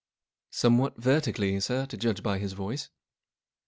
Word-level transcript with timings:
Somewhat 0.49 0.97
vertically, 0.97 1.59
sir, 1.59 1.85
to 1.85 1.95
judge 1.95 2.23
by 2.23 2.39
bis 2.39 2.53
voice." 2.53 2.89